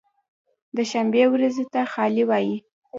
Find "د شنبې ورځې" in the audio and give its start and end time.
0.75-1.63